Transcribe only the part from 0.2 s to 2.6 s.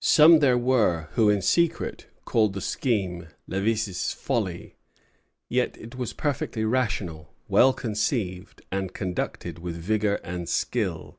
there were who in secret called